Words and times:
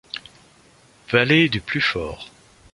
Valets 1.09 1.47
du 1.47 1.61
plus 1.61 1.79
fort 1.79 2.27